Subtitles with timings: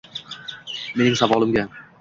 [0.95, 1.69] Mening savolimga